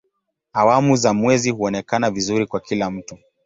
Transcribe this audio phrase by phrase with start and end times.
[0.53, 3.17] Awamu za mwezi huonekana vizuri kwa kila mtu.